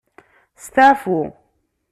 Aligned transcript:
Staɛfu 0.63 1.19